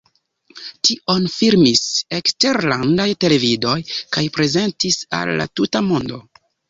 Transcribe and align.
Tion 0.87 1.25
filmis 1.33 1.83
eksterlandaj 2.19 3.07
televidoj 3.25 3.77
kaj 4.17 4.25
prezentis 4.39 4.99
al 5.19 5.33
la 5.43 5.47
tuta 5.61 5.85
mondo. 5.91 6.19